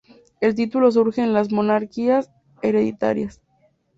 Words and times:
El 0.39 0.55
título 0.55 0.91
surge 0.91 1.21
en 1.21 1.31
las 1.31 1.51
monarquías 1.51 2.31
hereditarias. 2.63 3.39